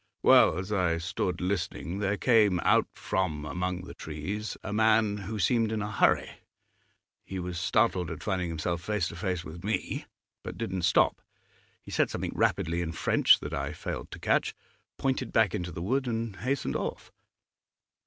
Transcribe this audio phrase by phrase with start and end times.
[0.23, 5.37] Well, as I stood listening, there came out from among the trees a man who
[5.37, 6.39] seemed in a hurry.
[7.23, 10.05] He was startled at finding himself face to face with me,
[10.43, 11.21] but didn't stop;
[11.83, 14.55] he said something rapidly in French that I failed to catch,
[14.97, 17.11] pointed back into the wood, and hastened off.